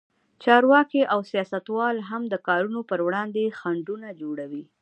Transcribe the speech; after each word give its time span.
چارواکي 0.43 1.01
او 1.13 1.19
سیاستوال 1.31 1.95
هم 2.09 2.21
د 2.29 2.35
کارونو 2.47 2.79
پر 2.89 2.99
وړاندې 3.07 3.55
خنډونه 3.59 4.07
جوړوي. 4.21 4.63